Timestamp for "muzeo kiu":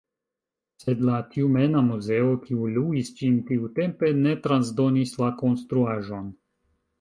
1.89-2.69